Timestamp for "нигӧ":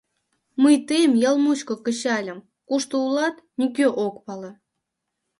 3.59-3.87